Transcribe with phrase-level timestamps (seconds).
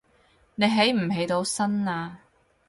[0.55, 2.17] 你起唔起到身呀